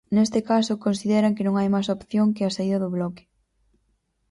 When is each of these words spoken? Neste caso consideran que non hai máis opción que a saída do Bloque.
Neste 0.15 0.39
caso 0.51 0.81
consideran 0.85 1.35
que 1.35 1.45
non 1.47 1.55
hai 1.57 1.69
máis 1.75 1.87
opción 1.97 2.27
que 2.35 2.43
a 2.45 2.53
saída 2.55 2.81
do 2.83 2.93
Bloque. 2.95 3.23